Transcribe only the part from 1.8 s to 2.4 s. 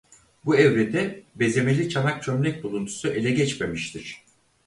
çanak